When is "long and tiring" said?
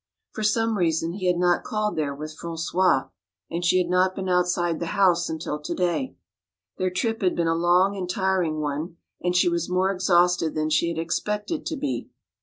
7.53-8.61